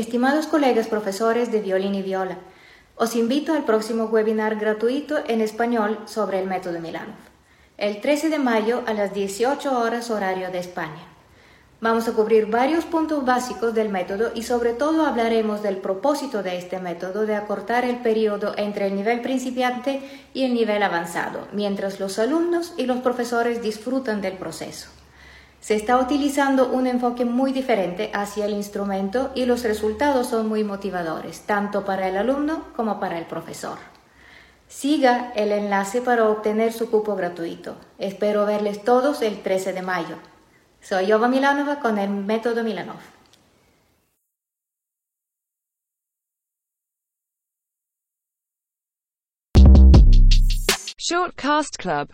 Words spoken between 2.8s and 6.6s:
os invito al próximo webinar gratuito en español sobre el